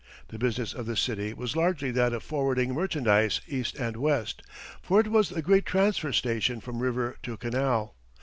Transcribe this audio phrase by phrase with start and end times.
[0.29, 4.41] The business of the city was largely that of forwarding merchandise East and West,
[4.81, 7.93] for it was the great transfer station from river to canal.